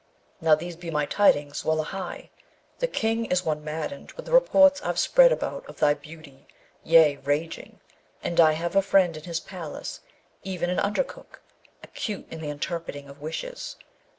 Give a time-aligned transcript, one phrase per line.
[0.41, 1.63] Now these be my tidings.
[1.63, 2.31] Wullahy!
[2.79, 6.47] the King is one maddened with the reports I've spread about of thy beauty,
[6.83, 7.17] yea!
[7.17, 7.79] raging.
[8.23, 9.99] And I have a friend in his palace,
[10.43, 11.41] even an under cook,
[11.83, 13.75] acute in the interpreting of wishes.